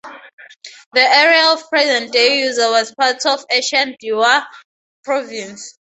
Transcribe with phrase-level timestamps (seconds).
[0.93, 4.47] The area of present-day Yuza was part of ancient Dewa
[5.03, 5.77] Province.